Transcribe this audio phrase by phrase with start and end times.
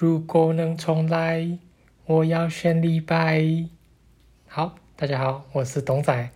[0.00, 1.58] 如果能重来，
[2.06, 3.66] 我要选李白。
[4.46, 6.30] 好，大家好，我是董仔。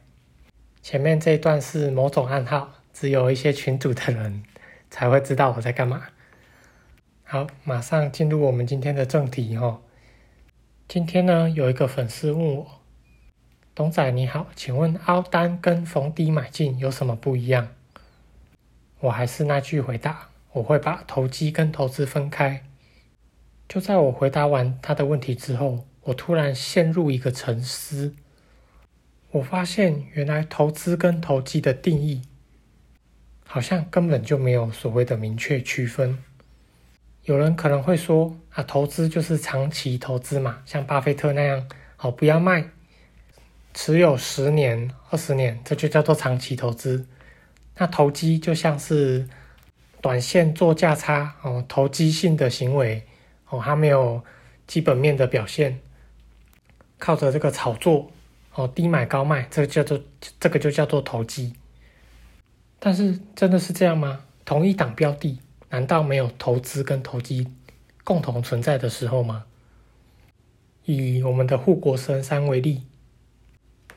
[0.83, 4.43] 前面这一段是某种暗号，只有一些群主的人
[4.91, 6.09] 才会知道我在干嘛。
[7.23, 9.83] 好，马上进入我们今天的正题哦。
[10.89, 12.81] 今天呢，有一个粉丝问我
[13.77, 17.69] ：“董仔你好，请问凹单跟逢低买进有什么不一样？”
[18.99, 22.65] 我还是那句回答，我会把投机跟投资分开。
[23.73, 28.15] 就在我回答完他的问题之后，我突然陷入一个沉思。
[29.31, 32.21] 我发现，原来投资跟投机的定义，
[33.47, 36.19] 好像根本就没有所谓的明确区分。
[37.25, 41.67] 有人可能会说：“啊，投资就是长期投资嘛，像巴菲特那样，
[41.97, 42.69] 好不要卖，
[43.73, 47.07] 持有十年、二十年，这就叫做长期投资。”
[47.79, 49.27] 那投机就像是
[50.03, 53.07] 短线做价差哦，投机性的行为
[53.53, 54.25] 哦，它没有
[54.67, 55.79] 基本面的表现，
[56.99, 58.11] 靠着这个炒作
[58.55, 60.01] 哦，低买高卖，这个叫做
[60.41, 61.53] 这个就叫做投机。
[62.79, 64.25] 但是真的是这样吗？
[64.47, 67.47] 同一档标的，难道没有投资跟投机
[68.05, 69.45] 共同存在的时候吗？
[70.87, 72.87] 以我们的护国神山为例，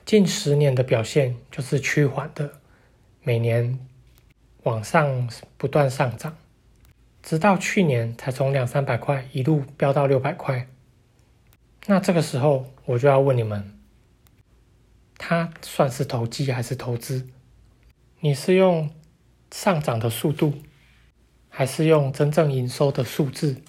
[0.06, 2.60] 近十年的表现就是趋缓的。
[3.24, 3.80] 每年
[4.64, 6.36] 往上不断上涨，
[7.26, 10.68] 直到去年才从两三百块一路飙到六百块。
[11.88, 13.80] 那这个时候我就要问你们，
[15.18, 17.28] 它算是投机还是投资？
[18.20, 18.92] 你是用
[19.52, 20.54] 上涨的速度，
[21.50, 23.60] 还是用真正营收的数字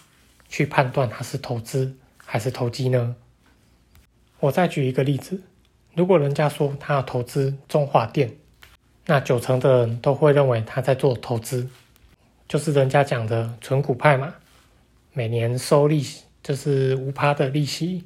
[0.46, 3.16] 去判断它是投资还是投机呢？
[4.40, 5.40] 我再举一个例子，
[5.94, 8.36] 如果人家说他要投资中华电。
[9.06, 11.70] 那九成的人都会认为他在做投资，
[12.48, 14.34] 就是人家讲的纯股派嘛，
[15.12, 18.04] 每年收利息就是无趴的利息。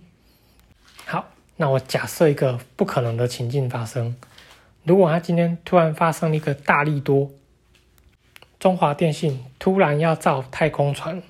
[1.05, 4.16] 好，那我假设一个不可能的情境发生，
[4.84, 7.30] 如果他今天突然发生一个大利多，
[8.58, 11.23] 中华电信突然要造太空船，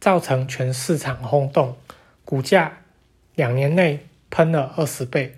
[0.00, 1.76] 造成全市场轰动，
[2.24, 2.78] 股价
[3.34, 5.36] 两年内喷了二十倍，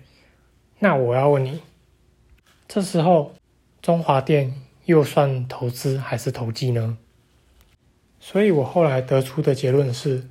[0.79, 1.61] 那我要问你。
[2.67, 3.35] 这时候，
[3.81, 4.53] 中华电
[4.87, 6.97] 又算投资还是投机呢？
[8.21, 10.29] 所以我后来得出的结论是，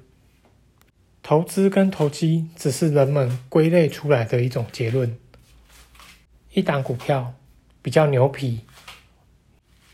[1.23, 5.19] 投资跟投机只是人们归类出来的一种结论。
[6.55, 7.35] 一档股票
[7.83, 8.63] 比较牛皮，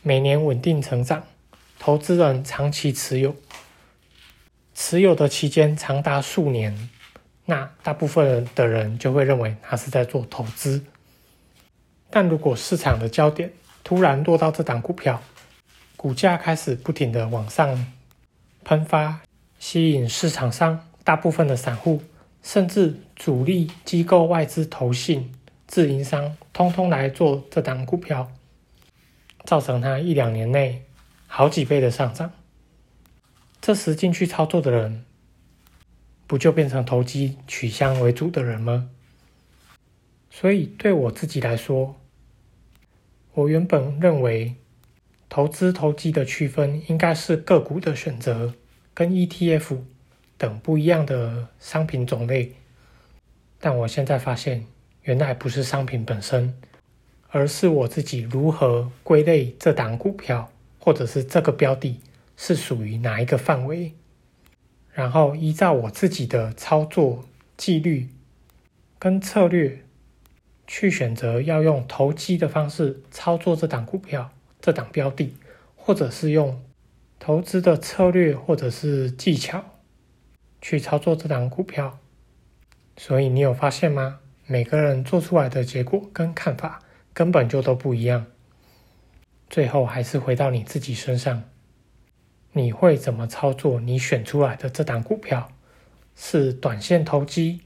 [0.01, 1.25] 每年稳定成长，
[1.81, 3.34] 投资人长期持有，
[4.77, 6.89] 持有的期间长达数年，
[7.47, 10.84] 那大部分的人就会认为他是在做投资。
[12.11, 13.53] 但如果市场的焦点
[13.84, 15.22] 突然落到这档股票，
[15.97, 17.87] 股价开始不停的往上
[18.65, 19.22] 喷发，
[19.59, 22.03] 吸引市场上大部分的散户，
[22.42, 25.32] 甚至主力机构、外资、投信、
[25.66, 28.31] 自营商，通通来做这档股票，
[29.44, 30.84] 造成它一两年内
[31.26, 32.32] 好几倍的上涨。
[33.60, 35.04] 这时进去操作的人，
[36.26, 38.88] 不就变成投机取向为主的人吗？
[40.31, 41.94] 所以对我自己来说，
[43.34, 44.56] 我原本认为，
[45.31, 48.53] 投资投机的区分应该是个股的选择
[48.93, 49.78] 跟 ETF
[50.37, 52.53] 等不一样的商品种类，
[53.59, 54.66] 但我现在发现，
[55.04, 56.54] 原来不是商品本身，
[57.31, 61.98] 而是我自己如何归类这档股票，或者是这个标的
[62.37, 63.94] 是属于哪一个范围，
[64.92, 67.25] 然后依照我自己的操作
[67.56, 68.10] 纪律
[68.98, 69.82] 跟策略。
[70.75, 75.37] 去选择要用投机的方式操作这档股票、这档标的，
[75.77, 76.65] 或者是用
[77.19, 79.62] 投资的策略或者是技巧
[80.62, 81.99] 去操作这档股票。
[82.97, 84.21] 所以你有发现吗？
[84.47, 86.81] 每个人做出来的结果跟看法
[87.12, 88.25] 根本就都不一样。
[89.50, 91.43] 最后还是回到你自己身上，
[92.53, 93.78] 你会怎么操作？
[93.78, 95.53] 你选出来的这档股票
[96.16, 97.60] 是短线投机，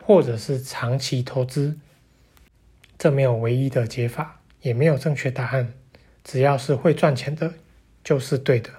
[0.00, 1.80] 或者是长期投资？
[3.02, 5.74] 这没有唯一的解法，也没有正确答案。
[6.22, 7.54] 只要是会赚钱的，
[8.04, 8.70] 就是对的。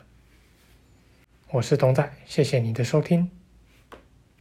[1.52, 3.30] 我是董仔，谢谢你的收听。